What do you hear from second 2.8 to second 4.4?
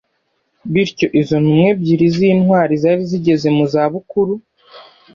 zari zigeze mu za bukuru